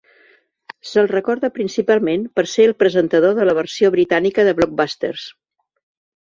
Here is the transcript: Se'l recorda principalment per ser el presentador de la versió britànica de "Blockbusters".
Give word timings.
Se'l 0.91 1.09
recorda 1.11 1.49
principalment 1.57 2.23
per 2.39 2.45
ser 2.53 2.65
el 2.71 2.73
presentador 2.85 3.37
de 3.41 3.45
la 3.51 3.55
versió 3.59 3.93
britànica 3.97 4.47
de 4.49 4.57
"Blockbusters". 4.63 5.29